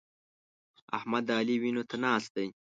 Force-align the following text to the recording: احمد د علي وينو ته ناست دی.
احمد 0.97 1.23
د 1.27 1.31
علي 1.39 1.55
وينو 1.61 1.83
ته 1.89 1.95
ناست 2.03 2.29
دی. 2.35 2.47